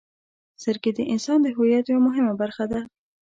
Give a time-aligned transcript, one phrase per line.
[0.61, 2.79] •سترګې د انسان د هویت یوه مهمه برخه ده.